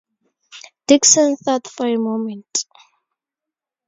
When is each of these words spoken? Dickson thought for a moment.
Dickson 0.87 1.37
thought 1.37 1.67
for 1.67 1.85
a 1.85 1.95
moment. 1.99 2.65